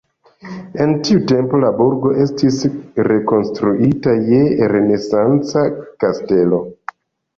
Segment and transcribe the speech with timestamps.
[0.85, 2.57] En tiu tempo la burgo estis
[3.09, 4.41] rekonstruita je
[4.75, 5.67] renesanca
[6.05, 6.65] kastelo.